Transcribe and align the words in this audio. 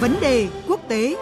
Vấn 0.00 0.16
đề 0.20 0.48
quốc 0.68 0.80
tế 0.88 1.16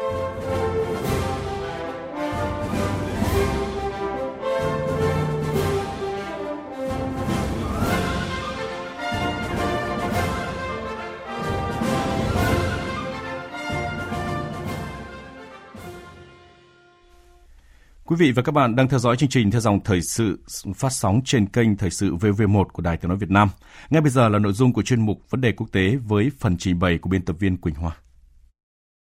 Quý 18.07 18.17
vị 18.19 18.33
và 18.33 18.43
các 18.43 18.53
bạn 18.53 18.77
đang 18.77 18.89
theo 18.89 18.99
dõi 18.99 19.17
chương 19.17 19.29
trình 19.29 19.51
theo 19.51 19.61
dòng 19.61 19.81
thời 19.85 20.03
sự 20.03 20.39
phát 20.77 20.93
sóng 20.93 21.21
trên 21.25 21.47
kênh 21.47 21.77
Thời 21.77 21.91
sự 21.91 22.15
VV1 22.17 22.65
của 22.65 22.83
Đài 22.83 22.97
Tiếng 22.97 23.09
Nói 23.09 23.19
Việt 23.19 23.31
Nam. 23.31 23.49
Ngay 23.91 24.01
bây 24.03 24.11
giờ 24.11 24.29
là 24.29 24.39
nội 24.39 24.53
dung 24.53 24.73
của 24.73 24.83
chuyên 24.83 25.01
mục 25.01 25.21
Vấn 25.31 25.41
đề 25.41 25.53
quốc 25.53 25.67
tế 25.73 25.97
với 25.97 26.31
phần 26.39 26.57
trình 26.59 26.79
bày 26.79 26.99
của 26.99 27.11
biên 27.11 27.23
tập 27.23 27.37
viên 27.39 27.57
Quỳnh 27.57 27.75
Hoa. 27.75 27.97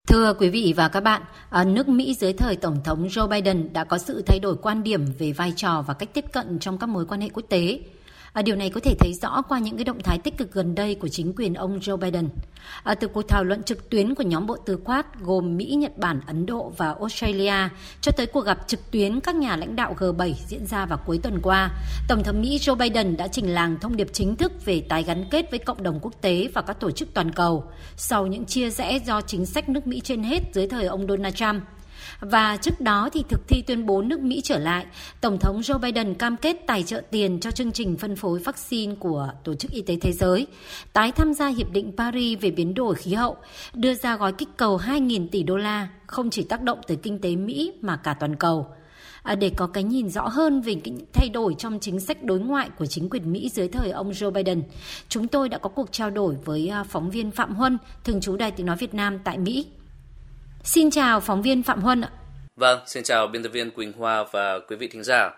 Thưa 0.07 0.33
quý 0.33 0.49
vị 0.49 0.73
và 0.77 0.87
các 0.87 0.99
bạn, 0.99 1.21
ở 1.49 1.65
nước 1.65 1.89
Mỹ 1.89 2.15
dưới 2.19 2.33
thời 2.33 2.55
Tổng 2.55 2.77
thống 2.83 3.07
Joe 3.07 3.27
Biden 3.27 3.73
đã 3.73 3.83
có 3.83 3.97
sự 3.97 4.21
thay 4.21 4.39
đổi 4.39 4.55
quan 4.61 4.83
điểm 4.83 5.05
về 5.19 5.31
vai 5.31 5.53
trò 5.55 5.83
và 5.87 5.93
cách 5.93 6.09
tiếp 6.13 6.25
cận 6.33 6.59
trong 6.59 6.77
các 6.77 6.89
mối 6.89 7.05
quan 7.05 7.21
hệ 7.21 7.29
quốc 7.33 7.45
tế. 7.49 7.79
À, 8.35 8.41
điều 8.41 8.55
này 8.55 8.69
có 8.69 8.79
thể 8.79 8.95
thấy 8.99 9.13
rõ 9.13 9.41
qua 9.41 9.59
những 9.59 9.77
cái 9.77 9.83
động 9.83 10.01
thái 10.03 10.17
tích 10.17 10.37
cực 10.37 10.53
gần 10.53 10.75
đây 10.75 10.95
của 10.95 11.07
chính 11.07 11.33
quyền 11.35 11.53
ông 11.53 11.79
Joe 11.79 11.97
Biden. 11.97 12.29
À, 12.83 12.95
từ 12.95 13.07
cuộc 13.07 13.21
thảo 13.27 13.43
luận 13.43 13.63
trực 13.63 13.89
tuyến 13.89 14.15
của 14.15 14.23
nhóm 14.23 14.47
bộ 14.47 14.57
tư 14.57 14.79
quát 14.83 15.19
gồm 15.19 15.57
Mỹ, 15.57 15.65
Nhật 15.65 15.97
Bản, 15.97 16.21
Ấn 16.27 16.45
Độ 16.45 16.73
và 16.77 16.95
Australia 16.99 17.69
cho 18.01 18.11
tới 18.11 18.25
cuộc 18.25 18.45
gặp 18.45 18.57
trực 18.67 18.91
tuyến 18.91 19.19
các 19.19 19.35
nhà 19.35 19.55
lãnh 19.55 19.75
đạo 19.75 19.95
G7 19.99 20.33
diễn 20.47 20.65
ra 20.65 20.85
vào 20.85 20.99
cuối 21.05 21.19
tuần 21.23 21.39
qua, 21.43 21.69
Tổng 22.07 22.23
thống 22.23 22.41
Mỹ 22.41 22.57
Joe 22.57 22.75
Biden 22.75 23.17
đã 23.17 23.27
trình 23.27 23.53
làng 23.53 23.77
thông 23.81 23.95
điệp 23.95 24.07
chính 24.13 24.35
thức 24.35 24.65
về 24.65 24.81
tái 24.89 25.03
gắn 25.03 25.25
kết 25.31 25.51
với 25.51 25.59
cộng 25.59 25.83
đồng 25.83 25.99
quốc 26.01 26.13
tế 26.21 26.49
và 26.53 26.61
các 26.61 26.79
tổ 26.79 26.91
chức 26.91 27.13
toàn 27.13 27.31
cầu 27.31 27.63
sau 27.97 28.27
những 28.27 28.45
chia 28.45 28.69
rẽ 28.69 28.99
do 29.05 29.21
chính 29.21 29.45
sách 29.45 29.69
nước 29.69 29.87
Mỹ 29.87 30.01
trên 30.03 30.23
hết 30.23 30.39
dưới 30.53 30.67
thời 30.67 30.85
ông 30.85 31.07
Donald 31.07 31.35
Trump. 31.35 31.63
Và 32.19 32.57
trước 32.57 32.81
đó 32.81 33.09
thì 33.13 33.23
thực 33.29 33.47
thi 33.47 33.61
tuyên 33.67 33.85
bố 33.85 34.01
nước 34.01 34.19
Mỹ 34.19 34.41
trở 34.43 34.59
lại, 34.59 34.85
Tổng 35.21 35.37
thống 35.39 35.61
Joe 35.61 35.79
Biden 35.79 36.13
cam 36.13 36.37
kết 36.37 36.57
tài 36.67 36.83
trợ 36.83 37.01
tiền 37.11 37.39
cho 37.39 37.51
chương 37.51 37.71
trình 37.71 37.97
phân 37.97 38.15
phối 38.15 38.39
vaccine 38.39 38.95
của 38.95 39.29
Tổ 39.43 39.53
chức 39.53 39.71
Y 39.71 39.81
tế 39.81 39.97
Thế 40.01 40.11
giới, 40.11 40.47
tái 40.93 41.11
tham 41.11 41.33
gia 41.33 41.47
Hiệp 41.47 41.71
định 41.71 41.91
Paris 41.97 42.39
về 42.41 42.51
biến 42.51 42.73
đổi 42.73 42.95
khí 42.95 43.13
hậu, 43.13 43.35
đưa 43.73 43.93
ra 43.93 44.17
gói 44.17 44.33
kích 44.33 44.49
cầu 44.57 44.77
2.000 44.77 45.27
tỷ 45.31 45.43
đô 45.43 45.57
la, 45.57 45.87
không 46.07 46.29
chỉ 46.29 46.43
tác 46.43 46.61
động 46.61 46.79
tới 46.87 46.97
kinh 46.97 47.19
tế 47.19 47.35
Mỹ 47.35 47.73
mà 47.81 47.97
cả 47.97 48.13
toàn 48.13 48.35
cầu. 48.35 48.67
À, 49.23 49.35
để 49.35 49.51
có 49.57 49.67
cái 49.67 49.83
nhìn 49.83 50.09
rõ 50.09 50.27
hơn 50.27 50.61
về 50.61 50.75
những 50.75 50.97
thay 51.13 51.29
đổi 51.29 51.55
trong 51.57 51.79
chính 51.79 51.99
sách 51.99 52.23
đối 52.23 52.39
ngoại 52.39 52.69
của 52.77 52.85
chính 52.85 53.09
quyền 53.09 53.31
Mỹ 53.31 53.49
dưới 53.49 53.67
thời 53.67 53.91
ông 53.91 54.11
Joe 54.11 54.31
Biden, 54.31 54.63
chúng 55.09 55.27
tôi 55.27 55.49
đã 55.49 55.57
có 55.57 55.69
cuộc 55.69 55.91
trao 55.91 56.09
đổi 56.09 56.35
với 56.45 56.67
à, 56.67 56.83
phóng 56.83 57.09
viên 57.09 57.31
Phạm 57.31 57.55
Huân, 57.55 57.77
thường 58.03 58.21
trú 58.21 58.35
Đài 58.35 58.51
Tiếng 58.51 58.65
Nói 58.65 58.75
Việt 58.75 58.93
Nam 58.93 59.19
tại 59.23 59.37
Mỹ. 59.37 59.65
Xin 60.65 60.91
chào 60.91 61.19
phóng 61.19 61.41
viên 61.41 61.63
Phạm 61.63 61.81
Huân 61.81 62.01
ạ. 62.01 62.09
Vâng, 62.55 62.79
xin 62.85 63.03
chào 63.03 63.27
biên 63.27 63.43
tập 63.43 63.49
viên 63.49 63.71
Quỳnh 63.71 63.93
Hoa 63.93 64.25
và 64.31 64.59
quý 64.59 64.75
vị 64.75 64.87
thính 64.87 65.03
giả. 65.03 65.31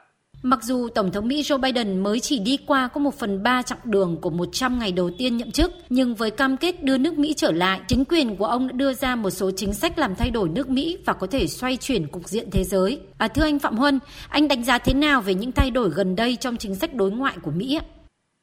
Mặc 0.43 0.59
dù 0.63 0.87
Tổng 0.95 1.11
thống 1.11 1.27
Mỹ 1.27 1.41
Joe 1.41 1.57
Biden 1.57 2.03
mới 2.03 2.19
chỉ 2.19 2.39
đi 2.39 2.57
qua 2.67 2.89
có 2.93 2.99
một 2.99 3.19
phần 3.19 3.43
ba 3.43 3.61
chặng 3.61 3.77
đường 3.83 4.17
của 4.21 4.29
100 4.29 4.79
ngày 4.79 4.91
đầu 4.91 5.11
tiên 5.17 5.37
nhậm 5.37 5.51
chức, 5.51 5.71
nhưng 5.89 6.15
với 6.15 6.31
cam 6.31 6.57
kết 6.57 6.83
đưa 6.83 6.97
nước 6.97 7.17
Mỹ 7.17 7.33
trở 7.37 7.51
lại, 7.51 7.81
chính 7.87 8.05
quyền 8.05 8.35
của 8.35 8.45
ông 8.45 8.67
đã 8.67 8.71
đưa 8.71 8.93
ra 8.93 9.15
một 9.15 9.29
số 9.29 9.51
chính 9.55 9.73
sách 9.73 9.99
làm 9.99 10.15
thay 10.15 10.29
đổi 10.29 10.49
nước 10.49 10.69
Mỹ 10.69 10.97
và 11.05 11.13
có 11.13 11.27
thể 11.27 11.47
xoay 11.47 11.77
chuyển 11.77 12.07
cục 12.07 12.29
diện 12.29 12.51
thế 12.51 12.63
giới. 12.63 12.99
À, 13.17 13.27
thưa 13.27 13.43
anh 13.43 13.59
Phạm 13.59 13.77
Huân, 13.77 13.99
anh 14.29 14.47
đánh 14.47 14.63
giá 14.63 14.77
thế 14.77 14.93
nào 14.93 15.21
về 15.21 15.33
những 15.33 15.51
thay 15.51 15.71
đổi 15.71 15.89
gần 15.89 16.15
đây 16.15 16.35
trong 16.35 16.57
chính 16.57 16.75
sách 16.75 16.93
đối 16.93 17.11
ngoại 17.11 17.35
của 17.41 17.51
Mỹ? 17.51 17.79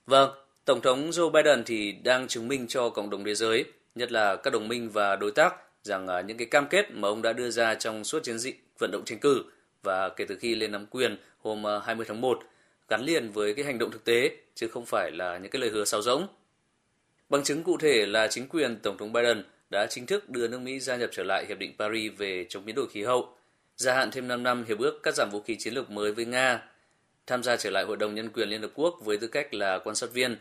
Vâng, 0.07 0.31
Tổng 0.65 0.81
thống 0.81 1.11
Joe 1.11 1.31
Biden 1.31 1.63
thì 1.67 1.93
đang 1.93 2.29
chứng 2.29 2.49
minh 2.49 2.67
cho 2.69 2.89
cộng 2.89 3.11
đồng 3.11 3.25
thế 3.25 3.35
giới, 3.35 3.65
nhất 3.95 4.13
là 4.13 4.37
các 4.37 4.53
đồng 4.53 4.69
minh 4.69 4.91
và 4.91 5.17
đối 5.17 5.31
tác, 5.31 5.55
rằng 5.85 6.07
à, 6.07 6.21
những 6.21 6.37
cái 6.37 6.47
cam 6.47 6.67
kết 6.67 6.91
mà 6.91 7.09
ông 7.09 7.23
đã 7.23 7.33
đưa 7.33 7.51
ra 7.51 7.75
trong 7.75 8.05
suốt 8.05 8.23
chiến 8.23 8.39
dịch 8.39 8.65
vận 8.79 8.91
động 8.91 9.05
tranh 9.05 9.19
cử 9.19 9.45
và 9.83 10.09
kể 10.09 10.25
từ 10.25 10.37
khi 10.37 10.55
lên 10.55 10.73
nắm 10.73 10.87
quyền 10.87 11.17
hôm 11.39 11.67
à, 11.67 11.81
20 11.85 12.07
tháng 12.09 12.21
1 12.21 12.39
gắn 12.89 13.05
liền 13.05 13.31
với 13.31 13.55
cái 13.55 13.65
hành 13.65 13.79
động 13.79 13.91
thực 13.91 14.05
tế 14.05 14.31
chứ 14.55 14.69
không 14.69 14.87
phải 14.87 15.11
là 15.11 15.39
những 15.39 15.51
cái 15.51 15.61
lời 15.61 15.71
hứa 15.71 15.85
sáo 15.85 16.03
rỗng. 16.03 16.27
Bằng 17.29 17.45
chứng 17.45 17.63
cụ 17.63 17.77
thể 17.79 18.07
là 18.07 18.29
chính 18.29 18.49
quyền 18.49 18.77
Tổng 18.77 18.99
thống 18.99 19.13
Biden 19.13 19.45
đã 19.71 19.87
chính 19.91 20.07
thức 20.07 20.31
đưa 20.31 20.49
nước 20.49 20.61
Mỹ 20.61 20.81
gia 20.81 20.97
nhập 20.97 21.11
trở 21.13 21.23
lại 21.23 21.47
Hiệp 21.49 21.59
định 21.59 21.75
Paris 21.79 22.13
về 22.19 22.47
chống 22.49 22.65
biến 22.65 22.75
đổi 22.75 22.89
khí 22.89 23.03
hậu, 23.03 23.37
gia 23.77 23.95
hạn 23.95 24.11
thêm 24.11 24.29
5 24.29 24.43
năm 24.43 24.65
hiệp 24.65 24.79
ước 24.79 25.03
cắt 25.03 25.15
giảm 25.15 25.31
vũ 25.31 25.41
khí 25.41 25.57
chiến 25.59 25.75
lược 25.75 25.91
mới 25.91 26.13
với 26.13 26.25
Nga, 26.25 26.63
tham 27.27 27.43
gia 27.43 27.57
trở 27.57 27.71
lại 27.71 27.85
Hội 27.85 27.97
đồng 27.97 28.15
Nhân 28.15 28.31
quyền 28.31 28.49
Liên 28.49 28.63
Hợp 28.63 28.71
Quốc 28.75 28.99
với 29.05 29.19
tư 29.19 29.27
cách 29.27 29.55
là 29.55 29.79
quan 29.79 29.97
sát 29.97 30.13
viên, 30.13 30.37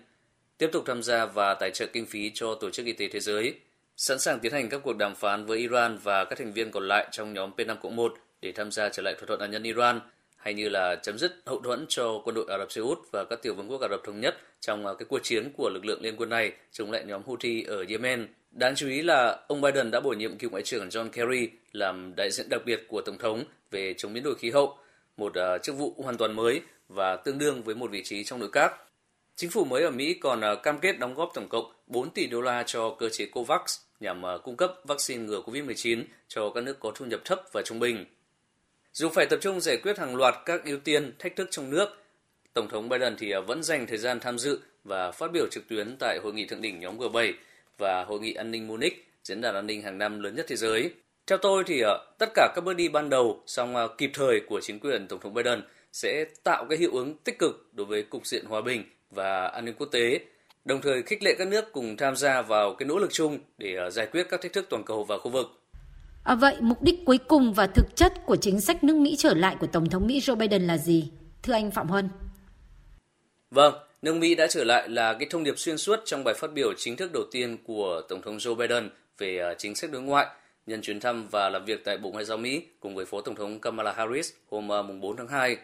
tiếp 0.57 0.69
tục 0.71 0.83
tham 0.85 1.03
gia 1.03 1.25
và 1.25 1.53
tài 1.53 1.71
trợ 1.71 1.85
kinh 1.93 2.05
phí 2.05 2.31
cho 2.33 2.55
Tổ 2.55 2.69
chức 2.69 2.85
Y 2.85 2.93
tế 2.93 3.07
Thế 3.07 3.19
giới– 3.19 3.55
sẵn 3.97 4.19
sàng 4.19 4.39
tiến 4.39 4.53
hành 4.53 4.69
các 4.69 4.81
cuộc 4.83 4.97
đàm 4.97 5.15
phán 5.15 5.45
với 5.45 5.57
Iran 5.57 5.97
và 6.03 6.25
các 6.25 6.39
thành 6.39 6.53
viên 6.53 6.71
còn 6.71 6.87
lại 6.87 7.07
trong 7.11 7.33
nhóm 7.33 7.51
P5-1 7.57 8.09
để 8.41 8.51
tham 8.51 8.71
gia 8.71 8.89
trở 8.89 9.01
lại 9.01 9.15
thỏa 9.17 9.27
thuận 9.27 9.39
hạt 9.39 9.47
nhân 9.47 9.63
Iran, 9.63 9.99
hay 10.43 10.53
như 10.53 10.69
là 10.69 10.95
chấm 10.95 11.17
dứt 11.17 11.31
hậu 11.45 11.61
thuẫn 11.61 11.85
cho 11.89 12.21
quân 12.25 12.35
đội 12.35 12.45
Ả 12.49 12.57
Rập 12.57 12.71
Xê 12.71 12.81
Út 12.81 12.97
và 13.11 13.25
các 13.25 13.41
tiểu 13.41 13.55
vương 13.55 13.71
quốc 13.71 13.81
Ả 13.81 13.87
Rập 13.91 14.01
thống 14.03 14.19
nhất 14.19 14.37
trong 14.59 14.85
à, 14.85 14.93
cái 14.99 15.05
cuộc 15.09 15.19
chiến 15.23 15.51
của 15.57 15.69
lực 15.69 15.85
lượng 15.85 16.01
liên 16.01 16.15
quân 16.17 16.29
này 16.29 16.51
chống 16.71 16.91
lại 16.91 17.03
nhóm 17.07 17.21
Houthi 17.25 17.63
ở 17.63 17.85
Yemen. 17.89 18.27
Đáng 18.51 18.75
chú 18.75 18.87
ý 18.87 19.01
là 19.01 19.39
ông 19.47 19.61
Biden 19.61 19.91
đã 19.91 19.99
bổ 19.99 20.09
nhiệm 20.09 20.37
cựu 20.37 20.49
ngoại 20.49 20.63
trưởng 20.63 20.89
John 20.89 21.09
Kerry 21.09 21.49
làm 21.71 22.15
đại 22.15 22.31
diện 22.31 22.49
đặc 22.49 22.61
biệt 22.65 22.85
của 22.87 23.01
tổng 23.01 23.17
thống 23.17 23.43
về 23.71 23.93
chống 23.97 24.13
biến 24.13 24.23
đổi 24.23 24.35
khí 24.35 24.51
hậu, 24.51 24.77
một 25.17 25.35
à, 25.35 25.57
chức 25.57 25.75
vụ 25.77 25.95
hoàn 25.97 26.17
toàn 26.17 26.35
mới 26.35 26.61
và 26.87 27.15
tương 27.15 27.37
đương 27.37 27.63
với 27.63 27.75
một 27.75 27.91
vị 27.91 28.03
trí 28.03 28.23
trong 28.23 28.39
nội 28.39 28.49
các. 28.51 28.71
Chính 29.35 29.49
phủ 29.49 29.65
mới 29.65 29.83
ở 29.83 29.91
Mỹ 29.91 30.13
còn 30.13 30.41
ờ, 30.41 30.55
cam 30.55 30.79
kết 30.79 30.99
đóng 30.99 31.13
góp 31.13 31.31
tổng 31.33 31.49
cộng 31.49 31.71
4 31.87 32.09
tỷ 32.09 32.27
đô 32.27 32.41
la 32.41 32.63
cho 32.63 32.95
cơ 32.99 33.09
chế 33.09 33.25
COVAX 33.25 33.61
nhằm 33.99 34.21
ờ, 34.21 34.37
cung 34.37 34.55
cấp 34.57 34.73
vaccine 34.83 35.23
ngừa 35.23 35.41
COVID-19 35.45 36.03
cho 36.27 36.49
các 36.55 36.63
nước 36.63 36.79
có 36.79 36.91
thu 36.95 37.05
nhập 37.05 37.21
thấp 37.25 37.41
và 37.51 37.61
trung 37.65 37.79
bình. 37.79 38.05
Dù 38.93 39.09
phải 39.09 39.25
tập 39.25 39.39
trung 39.41 39.61
giải 39.61 39.77
quyết 39.77 39.97
hàng 39.97 40.15
loạt 40.15 40.35
các 40.45 40.65
ưu 40.65 40.77
tiên, 40.77 41.13
thách 41.19 41.35
thức 41.35 41.47
trong 41.51 41.69
nước, 41.69 41.87
Tổng 42.53 42.69
thống 42.69 42.89
Biden 42.89 43.15
thì 43.19 43.31
ờ, 43.31 43.41
vẫn 43.41 43.63
dành 43.63 43.87
thời 43.87 43.97
gian 43.97 44.19
tham 44.19 44.39
dự 44.39 44.59
và 44.83 45.11
phát 45.11 45.31
biểu 45.31 45.47
trực 45.51 45.67
tuyến 45.67 45.95
tại 45.99 46.19
hội 46.23 46.33
nghị 46.33 46.45
thượng 46.45 46.61
đỉnh 46.61 46.79
nhóm 46.79 46.97
G7 46.97 47.33
và 47.77 48.03
hội 48.03 48.19
nghị 48.19 48.33
an 48.33 48.51
ninh 48.51 48.67
Munich, 48.67 49.07
diễn 49.23 49.41
đàn 49.41 49.55
an 49.55 49.67
ninh 49.67 49.81
hàng 49.81 49.97
năm 49.97 50.19
lớn 50.19 50.35
nhất 50.35 50.45
thế 50.49 50.55
giới. 50.55 50.91
Theo 51.27 51.37
tôi 51.37 51.63
thì 51.67 51.83
tất 52.17 52.29
cả 52.33 52.51
các 52.55 52.63
bước 52.63 52.73
đi 52.73 52.89
ban 52.89 53.09
đầu 53.09 53.43
song 53.45 53.75
kịp 53.97 54.11
thời 54.13 54.41
của 54.47 54.61
chính 54.61 54.79
quyền 54.79 55.07
Tổng 55.07 55.19
thống 55.19 55.33
Biden 55.33 55.61
sẽ 55.93 56.25
tạo 56.43 56.65
cái 56.69 56.77
hiệu 56.77 56.91
ứng 56.93 57.17
tích 57.17 57.39
cực 57.39 57.69
đối 57.73 57.85
với 57.85 58.03
cục 58.03 58.25
diện 58.27 58.45
hòa 58.45 58.61
bình 58.61 58.83
và 59.13 59.47
an 59.47 59.65
ninh 59.65 59.75
quốc 59.77 59.87
tế, 59.91 60.19
đồng 60.65 60.81
thời 60.81 61.03
khích 61.03 61.23
lệ 61.23 61.35
các 61.37 61.47
nước 61.47 61.71
cùng 61.71 61.97
tham 61.97 62.15
gia 62.15 62.41
vào 62.41 62.73
cái 62.73 62.87
nỗ 62.87 62.97
lực 62.97 63.13
chung 63.13 63.39
để 63.57 63.75
ờ, 63.75 63.89
giải 63.89 64.07
quyết 64.11 64.27
các 64.29 64.41
thách 64.41 64.53
thức 64.53 64.65
toàn 64.69 64.83
cầu 64.83 65.03
và 65.03 65.17
khu 65.17 65.31
vực. 65.31 65.47
À, 66.23 66.35
vậy 66.35 66.55
mục 66.59 66.81
đích 66.81 67.05
cuối 67.05 67.17
cùng 67.17 67.53
và 67.53 67.67
thực 67.67 67.95
chất 67.95 68.13
của 68.25 68.35
chính 68.35 68.61
sách 68.61 68.83
nước 68.83 68.95
Mỹ 68.95 69.15
trở 69.17 69.33
lại 69.33 69.55
của 69.59 69.67
Tổng 69.67 69.89
thống 69.89 70.07
Mỹ 70.07 70.19
Joe 70.19 70.35
Biden 70.35 70.67
là 70.67 70.77
gì? 70.77 71.11
Thưa 71.43 71.53
anh 71.53 71.71
Phạm 71.71 71.87
Huân. 71.87 72.09
Vâng, 73.51 73.73
nước 74.01 74.15
Mỹ 74.15 74.35
đã 74.35 74.47
trở 74.47 74.63
lại 74.63 74.89
là 74.89 75.13
cái 75.13 75.27
thông 75.29 75.43
điệp 75.43 75.59
xuyên 75.59 75.77
suốt 75.77 75.99
trong 76.05 76.23
bài 76.23 76.33
phát 76.33 76.53
biểu 76.53 76.73
chính 76.77 76.95
thức 76.95 77.11
đầu 77.13 77.23
tiên 77.31 77.57
của 77.63 78.01
Tổng 78.09 78.21
thống 78.21 78.37
Joe 78.37 78.55
Biden 78.55 78.89
về 79.17 79.37
ờ, 79.37 79.55
chính 79.57 79.75
sách 79.75 79.91
đối 79.91 80.01
ngoại 80.01 80.27
nhân 80.65 80.81
chuyến 80.81 80.99
thăm 80.99 81.27
và 81.31 81.49
làm 81.49 81.65
việc 81.65 81.83
tại 81.83 81.97
Bộ 81.97 82.11
Ngoại 82.11 82.25
giao 82.25 82.37
Mỹ 82.37 82.63
cùng 82.79 82.95
với 82.95 83.05
Phó 83.05 83.21
Tổng 83.21 83.35
thống 83.35 83.59
Kamala 83.59 83.91
Harris 83.91 84.31
hôm 84.49 84.67
4 84.67 85.01
ờ, 85.01 85.13
tháng 85.17 85.27
2 85.27 85.57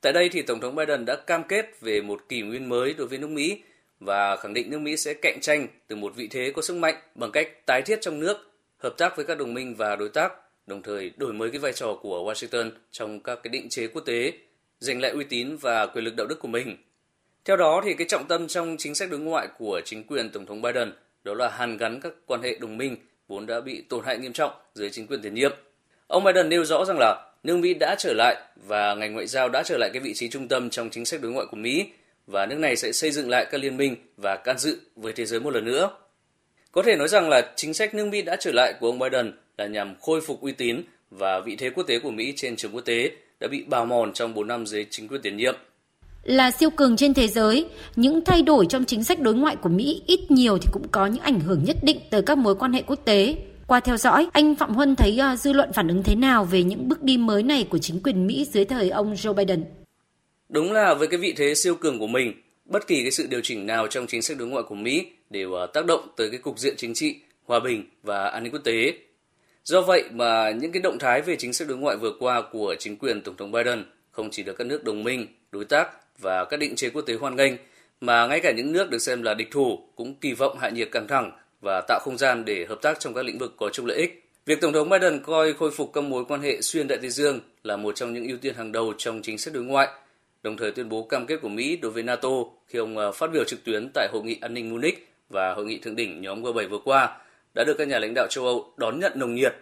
Tại 0.00 0.12
đây 0.12 0.28
thì 0.28 0.42
Tổng 0.42 0.60
thống 0.60 0.74
Biden 0.74 1.04
đã 1.04 1.16
cam 1.16 1.44
kết 1.44 1.80
về 1.80 2.00
một 2.00 2.28
kỷ 2.28 2.42
nguyên 2.42 2.68
mới 2.68 2.94
đối 2.94 3.06
với 3.06 3.18
nước 3.18 3.30
Mỹ 3.30 3.62
và 4.00 4.36
khẳng 4.36 4.54
định 4.54 4.70
nước 4.70 4.78
Mỹ 4.78 4.96
sẽ 4.96 5.14
cạnh 5.14 5.38
tranh 5.40 5.66
từ 5.88 5.96
một 5.96 6.12
vị 6.16 6.28
thế 6.28 6.52
có 6.56 6.62
sức 6.62 6.76
mạnh 6.76 6.94
bằng 7.14 7.32
cách 7.32 7.66
tái 7.66 7.82
thiết 7.82 8.00
trong 8.00 8.20
nước, 8.20 8.36
hợp 8.78 8.94
tác 8.98 9.16
với 9.16 9.24
các 9.24 9.38
đồng 9.38 9.54
minh 9.54 9.74
và 9.74 9.96
đối 9.96 10.08
tác, 10.08 10.32
đồng 10.66 10.82
thời 10.82 11.12
đổi 11.16 11.32
mới 11.32 11.50
cái 11.50 11.58
vai 11.58 11.72
trò 11.72 11.98
của 12.02 12.32
Washington 12.32 12.70
trong 12.90 13.20
các 13.20 13.38
cái 13.42 13.48
định 13.48 13.68
chế 13.68 13.86
quốc 13.86 14.02
tế, 14.06 14.32
giành 14.78 15.00
lại 15.00 15.10
uy 15.10 15.24
tín 15.24 15.56
và 15.56 15.86
quyền 15.86 16.04
lực 16.04 16.16
đạo 16.16 16.26
đức 16.26 16.40
của 16.40 16.48
mình. 16.48 16.76
Theo 17.44 17.56
đó 17.56 17.82
thì 17.84 17.94
cái 17.94 18.06
trọng 18.06 18.28
tâm 18.28 18.48
trong 18.48 18.76
chính 18.78 18.94
sách 18.94 19.10
đối 19.10 19.20
ngoại 19.20 19.48
của 19.58 19.80
chính 19.84 20.04
quyền 20.04 20.30
Tổng 20.30 20.46
thống 20.46 20.62
Biden 20.62 20.92
đó 21.24 21.34
là 21.34 21.48
hàn 21.48 21.76
gắn 21.76 22.00
các 22.00 22.12
quan 22.26 22.42
hệ 22.42 22.58
đồng 22.60 22.76
minh 22.76 22.96
vốn 23.28 23.46
đã 23.46 23.60
bị 23.60 23.82
tổn 23.88 24.04
hại 24.04 24.18
nghiêm 24.18 24.32
trọng 24.32 24.52
dưới 24.74 24.90
chính 24.90 25.06
quyền 25.06 25.22
tiền 25.22 25.34
nhiệm. 25.34 25.52
Ông 26.06 26.24
Biden 26.24 26.48
nêu 26.48 26.64
rõ 26.64 26.84
rằng 26.84 26.96
là 27.00 27.29
nước 27.42 27.56
Mỹ 27.56 27.74
đã 27.74 27.94
trở 27.98 28.12
lại 28.12 28.36
và 28.66 28.94
ngành 28.94 29.12
ngoại 29.12 29.26
giao 29.26 29.48
đã 29.48 29.62
trở 29.62 29.78
lại 29.78 29.90
cái 29.92 30.00
vị 30.00 30.14
trí 30.14 30.28
trung 30.28 30.48
tâm 30.48 30.70
trong 30.70 30.90
chính 30.90 31.04
sách 31.04 31.20
đối 31.22 31.32
ngoại 31.32 31.46
của 31.50 31.56
Mỹ 31.56 31.86
và 32.26 32.46
nước 32.46 32.58
này 32.58 32.76
sẽ 32.76 32.92
xây 32.92 33.10
dựng 33.10 33.28
lại 33.28 33.46
các 33.50 33.60
liên 33.60 33.76
minh 33.76 33.96
và 34.16 34.36
can 34.36 34.58
dự 34.58 34.80
với 34.96 35.12
thế 35.12 35.26
giới 35.26 35.40
một 35.40 35.50
lần 35.50 35.64
nữa. 35.64 35.90
Có 36.72 36.82
thể 36.82 36.96
nói 36.96 37.08
rằng 37.08 37.28
là 37.28 37.52
chính 37.56 37.74
sách 37.74 37.94
nước 37.94 38.06
Mỹ 38.06 38.22
đã 38.22 38.36
trở 38.40 38.52
lại 38.54 38.74
của 38.80 38.86
ông 38.86 38.98
Biden 38.98 39.32
là 39.58 39.66
nhằm 39.66 39.94
khôi 40.00 40.20
phục 40.20 40.40
uy 40.40 40.52
tín 40.52 40.82
và 41.10 41.40
vị 41.40 41.56
thế 41.56 41.70
quốc 41.70 41.84
tế 41.86 41.98
của 41.98 42.10
Mỹ 42.10 42.32
trên 42.36 42.56
trường 42.56 42.74
quốc 42.74 42.84
tế 42.84 43.10
đã 43.40 43.48
bị 43.48 43.62
bào 43.62 43.86
mòn 43.86 44.12
trong 44.12 44.34
4 44.34 44.48
năm 44.48 44.66
dưới 44.66 44.86
chính 44.90 45.08
quyền 45.08 45.22
tiền 45.22 45.36
nhiệm. 45.36 45.54
Là 46.22 46.50
siêu 46.50 46.70
cường 46.70 46.96
trên 46.96 47.14
thế 47.14 47.28
giới, 47.28 47.66
những 47.96 48.24
thay 48.24 48.42
đổi 48.42 48.66
trong 48.66 48.84
chính 48.84 49.04
sách 49.04 49.20
đối 49.20 49.34
ngoại 49.34 49.56
của 49.56 49.68
Mỹ 49.68 50.02
ít 50.06 50.30
nhiều 50.30 50.58
thì 50.58 50.68
cũng 50.72 50.88
có 50.88 51.06
những 51.06 51.22
ảnh 51.22 51.40
hưởng 51.40 51.64
nhất 51.64 51.76
định 51.82 51.98
tới 52.10 52.22
các 52.22 52.38
mối 52.38 52.54
quan 52.54 52.72
hệ 52.72 52.82
quốc 52.82 53.00
tế. 53.04 53.36
Qua 53.70 53.80
theo 53.80 53.96
dõi, 53.96 54.28
anh 54.32 54.54
Phạm 54.54 54.74
Huân 54.74 54.96
thấy 54.96 55.18
ờ, 55.18 55.36
dư 55.36 55.52
luận 55.52 55.72
phản 55.72 55.88
ứng 55.88 56.02
thế 56.02 56.14
nào 56.14 56.44
về 56.44 56.62
những 56.62 56.88
bước 56.88 57.02
đi 57.02 57.16
mới 57.16 57.42
này 57.42 57.66
của 57.70 57.78
chính 57.78 58.00
quyền 58.02 58.26
Mỹ 58.26 58.46
dưới 58.52 58.64
thời 58.64 58.90
ông 58.90 59.14
Joe 59.14 59.34
Biden? 59.34 59.64
Đúng 60.48 60.72
là 60.72 60.94
với 60.94 61.08
cái 61.08 61.20
vị 61.20 61.34
thế 61.36 61.54
siêu 61.54 61.74
cường 61.74 61.98
của 61.98 62.06
mình, 62.06 62.32
bất 62.64 62.86
kỳ 62.86 63.02
cái 63.02 63.10
sự 63.10 63.26
điều 63.30 63.40
chỉnh 63.40 63.66
nào 63.66 63.86
trong 63.86 64.06
chính 64.06 64.22
sách 64.22 64.38
đối 64.38 64.48
ngoại 64.48 64.64
của 64.68 64.74
Mỹ 64.74 65.06
đều 65.30 65.52
ờ, 65.52 65.66
tác 65.66 65.86
động 65.86 66.08
tới 66.16 66.30
cái 66.30 66.38
cục 66.38 66.58
diện 66.58 66.74
chính 66.76 66.94
trị 66.94 67.16
hòa 67.44 67.60
bình 67.60 67.84
và 68.02 68.28
an 68.28 68.42
ninh 68.42 68.52
quốc 68.52 68.64
tế. 68.64 68.94
Do 69.64 69.80
vậy 69.80 70.04
mà 70.12 70.50
những 70.50 70.72
cái 70.72 70.82
động 70.82 70.98
thái 70.98 71.22
về 71.22 71.36
chính 71.36 71.52
sách 71.52 71.68
đối 71.68 71.78
ngoại 71.78 71.96
vừa 71.96 72.12
qua 72.20 72.42
của 72.52 72.74
chính 72.78 72.96
quyền 72.96 73.20
Tổng 73.20 73.36
thống 73.36 73.52
Biden 73.52 73.84
không 74.10 74.30
chỉ 74.30 74.42
được 74.42 74.54
các 74.58 74.66
nước 74.66 74.84
đồng 74.84 75.04
minh, 75.04 75.26
đối 75.52 75.64
tác 75.64 75.88
và 76.18 76.44
các 76.44 76.56
định 76.56 76.76
chế 76.76 76.90
quốc 76.90 77.02
tế 77.02 77.14
hoan 77.14 77.36
nghênh, 77.36 77.52
mà 78.00 78.26
ngay 78.26 78.40
cả 78.40 78.52
những 78.56 78.72
nước 78.72 78.90
được 78.90 78.98
xem 78.98 79.22
là 79.22 79.34
địch 79.34 79.50
thủ 79.50 79.78
cũng 79.96 80.14
kỳ 80.14 80.32
vọng 80.32 80.58
hạ 80.60 80.68
nhiệt 80.68 80.88
căng 80.92 81.08
thẳng 81.08 81.32
và 81.60 81.80
tạo 81.88 82.00
không 82.02 82.18
gian 82.18 82.44
để 82.44 82.66
hợp 82.68 82.78
tác 82.82 83.00
trong 83.00 83.14
các 83.14 83.24
lĩnh 83.24 83.38
vực 83.38 83.54
có 83.56 83.70
chung 83.72 83.86
lợi 83.86 83.96
ích. 83.96 84.24
Việc 84.46 84.60
Tổng 84.60 84.72
thống 84.72 84.88
Biden 84.88 85.20
coi 85.22 85.52
khôi 85.52 85.70
phục 85.70 85.90
các 85.92 86.04
mối 86.04 86.24
quan 86.24 86.42
hệ 86.42 86.60
xuyên 86.60 86.88
Đại 86.88 86.98
Tây 86.98 87.10
Dương 87.10 87.40
là 87.62 87.76
một 87.76 87.96
trong 87.96 88.14
những 88.14 88.26
ưu 88.26 88.36
tiên 88.36 88.54
hàng 88.54 88.72
đầu 88.72 88.92
trong 88.98 89.22
chính 89.22 89.38
sách 89.38 89.54
đối 89.54 89.64
ngoại, 89.64 89.88
đồng 90.42 90.56
thời 90.56 90.72
tuyên 90.72 90.88
bố 90.88 91.02
cam 91.02 91.26
kết 91.26 91.36
của 91.42 91.48
Mỹ 91.48 91.76
đối 91.76 91.90
với 91.92 92.02
NATO 92.02 92.28
khi 92.66 92.78
ông 92.78 92.98
à, 92.98 93.10
phát 93.10 93.32
biểu 93.32 93.44
trực 93.44 93.64
tuyến 93.64 93.90
tại 93.94 94.08
Hội 94.12 94.22
nghị 94.22 94.38
An 94.40 94.54
ninh 94.54 94.70
Munich 94.70 95.08
và 95.28 95.54
Hội 95.54 95.64
nghị 95.64 95.78
Thượng 95.78 95.96
đỉnh 95.96 96.20
nhóm 96.20 96.42
G7 96.42 96.68
vừa 96.68 96.78
qua 96.84 97.18
đã 97.54 97.64
được 97.64 97.74
các 97.78 97.88
nhà 97.88 97.98
lãnh 97.98 98.14
đạo 98.14 98.26
châu 98.30 98.44
Âu 98.44 98.72
đón 98.76 99.00
nhận 99.00 99.12
nồng 99.14 99.34
nhiệt. 99.34 99.54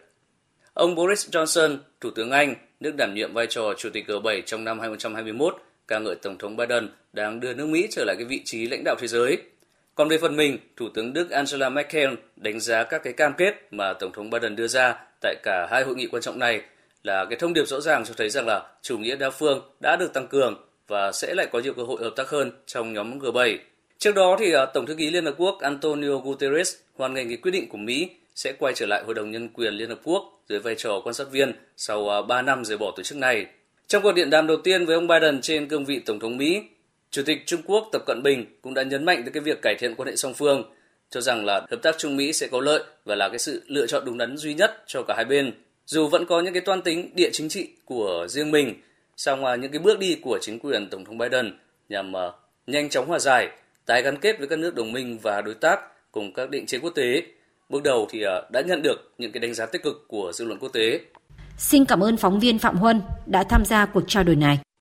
Ông 0.75 0.95
Boris 0.95 1.29
Johnson, 1.29 1.77
Thủ 2.01 2.11
tướng 2.11 2.31
Anh, 2.31 2.55
nước 2.81 2.97
đảm 2.97 3.15
nhiệm 3.15 3.35
vai 3.35 3.47
trò 3.47 3.75
Chủ 3.79 3.91
tịch 3.93 4.07
G7 4.07 4.43
trong 4.47 4.65
năm 4.65 4.81
2021, 4.81 5.57
ca 5.89 5.99
ngợi 5.99 6.15
Tổng 6.15 6.39
thống 6.39 6.57
Biden 6.57 6.89
đang 7.13 7.41
đưa 7.41 7.55
nước 7.55 7.67
Mỹ 7.67 7.89
trở 7.91 8.05
lại 8.05 8.17
cái 8.19 8.25
vị 8.25 8.43
trí 8.45 8.67
lãnh 8.67 8.85
đạo 8.85 8.97
thế 8.99 9.07
giới. 9.07 9.39
Còn 9.99 10.09
về 10.09 10.19
phần 10.19 10.37
mình, 10.37 10.59
Thủ 10.77 10.89
tướng 10.95 11.13
Đức 11.13 11.31
Angela 11.31 11.69
Merkel 11.69 12.15
đánh 12.37 12.61
giá 12.61 12.85
các 12.85 13.03
cái 13.05 13.13
cam 13.13 13.33
kết 13.39 13.55
mà 13.71 13.93
Tổng 13.93 14.13
thống 14.13 14.31
Biden 14.31 14.57
đưa 14.57 14.67
ra 14.67 14.97
tại 15.21 15.37
cả 15.43 15.67
hai 15.71 15.83
hội 15.83 15.95
nghị 15.95 16.07
quan 16.07 16.23
trọng 16.23 16.39
này 16.39 16.61
là 17.03 17.25
cái 17.25 17.39
thông 17.39 17.53
điệp 17.53 17.65
rõ 17.67 17.81
ràng 17.81 18.05
cho 18.05 18.15
thấy 18.17 18.31
rằng 18.31 18.47
là 18.47 18.63
chủ 18.83 18.99
nghĩa 18.99 19.17
đa 19.17 19.31
phương 19.31 19.61
đã 19.81 19.97
được 19.97 20.13
tăng 20.13 20.27
cường 20.29 20.67
và 20.89 21.13
sẽ 21.13 21.35
lại 21.35 21.47
có 21.53 21.61
nhiều 21.61 21.73
cơ 21.75 21.83
hội 21.83 22.03
hợp 22.03 22.13
tác 22.17 22.29
hơn 22.29 22.51
trong 22.67 22.93
nhóm 22.93 23.19
G7. 23.19 23.59
Trước 23.99 24.15
đó 24.15 24.37
thì 24.39 24.53
à, 24.53 24.67
Tổng 24.67 24.87
thư 24.87 24.95
ký 24.95 25.11
Liên 25.11 25.25
Hợp 25.25 25.35
Quốc 25.39 25.59
Antonio 25.61 26.17
Guterres 26.17 26.75
hoan 26.97 27.15
nghênh 27.15 27.29
cái 27.29 27.37
quyết 27.37 27.51
định 27.51 27.69
của 27.69 27.79
Mỹ 27.79 28.11
sẽ 28.35 28.53
quay 28.59 28.75
trở 28.75 28.87
lại 28.87 29.03
Hội 29.05 29.15
đồng 29.15 29.31
Nhân 29.31 29.49
quyền 29.49 29.75
Liên 29.75 29.89
Hợp 29.89 30.01
Quốc 30.05 30.43
dưới 30.49 30.59
vai 30.59 30.75
trò 30.75 31.01
quan 31.05 31.15
sát 31.15 31.31
viên 31.31 31.53
sau 31.77 32.09
à, 32.09 32.23
3 32.23 32.43
năm 32.43 32.65
rời 32.65 32.79
bỏ 32.79 32.93
tổ 32.97 33.03
chức 33.03 33.19
này. 33.19 33.47
Trong 33.87 34.03
cuộc 34.03 34.13
điện 34.13 34.31
đàm 34.31 34.47
đầu 34.47 34.57
tiên 34.57 34.87
với 34.87 34.95
ông 34.95 35.07
Biden 35.07 35.41
trên 35.41 35.69
cương 35.69 35.85
vị 35.85 35.99
Tổng 36.07 36.21
thống 36.21 36.37
Mỹ, 36.37 36.63
Chủ 37.11 37.23
tịch 37.27 37.39
Trung 37.47 37.61
Quốc 37.67 37.89
Tập 37.93 38.03
Cận 38.07 38.23
Bình 38.23 38.47
cũng 38.63 38.75
đã 38.75 38.83
nhấn 38.83 39.05
mạnh 39.05 39.23
tới 39.23 39.31
cái 39.33 39.43
việc 39.43 39.63
cải 39.63 39.75
thiện 39.79 39.95
quan 39.95 40.09
hệ 40.09 40.17
song 40.17 40.35
phương, 40.35 40.63
cho 41.11 41.21
rằng 41.21 41.45
là 41.45 41.67
hợp 41.71 41.79
tác 41.83 41.99
Trung 41.99 42.17
Mỹ 42.17 42.33
sẽ 42.33 42.47
có 42.47 42.61
lợi 42.61 42.83
và 43.05 43.15
là 43.15 43.29
cái 43.29 43.39
sự 43.39 43.63
lựa 43.67 43.87
chọn 43.87 44.05
đúng 44.05 44.19
đắn 44.19 44.37
duy 44.37 44.55
nhất 44.55 44.83
cho 44.87 45.03
cả 45.09 45.15
hai 45.17 45.25
bên. 45.25 45.53
Dù 45.87 46.09
vẫn 46.09 46.27
có 46.27 46.41
những 46.41 46.53
cái 46.53 46.63
toan 46.63 46.83
tính 46.83 47.11
địa 47.15 47.31
chính 47.33 47.49
trị 47.49 47.69
của 47.85 48.27
riêng 48.29 48.51
mình, 48.51 48.75
song 49.17 49.61
những 49.61 49.73
cái 49.73 49.79
bước 49.79 49.99
đi 49.99 50.19
của 50.23 50.39
chính 50.43 50.59
quyền 50.59 50.89
Tổng 50.91 51.05
thống 51.05 51.19
Biden 51.19 51.59
nhằm 51.89 52.13
ờ, 52.13 52.33
nhanh 52.67 52.89
chóng 52.89 53.07
hòa 53.07 53.19
giải, 53.19 53.49
tái 53.87 54.03
gắn 54.03 54.17
kết 54.21 54.39
với 54.39 54.49
các 54.49 54.59
nước 54.59 54.75
đồng 54.75 54.93
minh 54.93 55.19
và 55.23 55.41
đối 55.41 55.55
tác 55.55 55.81
cùng 56.13 56.33
các 56.33 56.51
định 56.51 56.67
chế 56.67 56.79
quốc 56.79 56.91
tế, 56.95 57.23
bước 57.69 57.83
đầu 57.83 58.07
thì 58.11 58.23
ờ, 58.23 58.49
đã 58.53 58.61
nhận 58.61 58.83
được 58.83 59.13
những 59.19 59.33
cái 59.33 59.41
đánh 59.41 59.55
giá 59.55 59.67
tích 59.67 59.83
cực 59.83 60.05
của 60.09 60.33
dư 60.35 60.45
luận 60.45 60.59
quốc 60.59 60.73
tế. 60.73 61.01
Xin 61.59 61.85
cảm 61.85 62.01
ơn 62.01 62.17
phóng 62.17 62.41
viên 62.41 62.59
Phạm 62.59 62.77
Huân 62.77 63.03
đã 63.27 63.45
tham 63.45 63.65
gia 63.65 63.87
cuộc 63.87 64.03
trao 64.09 64.25
đổi 64.25 64.37
này. 64.37 64.59